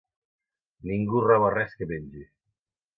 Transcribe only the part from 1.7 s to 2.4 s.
que mengi.